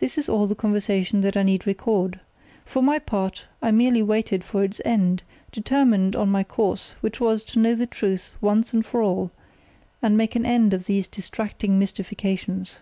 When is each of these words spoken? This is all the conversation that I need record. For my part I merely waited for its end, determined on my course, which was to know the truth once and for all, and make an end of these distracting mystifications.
This 0.00 0.18
is 0.18 0.28
all 0.28 0.48
the 0.48 0.56
conversation 0.56 1.20
that 1.20 1.36
I 1.36 1.44
need 1.44 1.64
record. 1.64 2.18
For 2.64 2.82
my 2.82 2.98
part 2.98 3.46
I 3.62 3.70
merely 3.70 4.02
waited 4.02 4.42
for 4.42 4.64
its 4.64 4.80
end, 4.84 5.22
determined 5.52 6.16
on 6.16 6.30
my 6.30 6.42
course, 6.42 6.96
which 7.00 7.20
was 7.20 7.44
to 7.44 7.60
know 7.60 7.76
the 7.76 7.86
truth 7.86 8.34
once 8.40 8.72
and 8.72 8.84
for 8.84 9.00
all, 9.02 9.30
and 10.02 10.16
make 10.16 10.34
an 10.34 10.44
end 10.44 10.74
of 10.74 10.86
these 10.86 11.06
distracting 11.06 11.78
mystifications. 11.78 12.80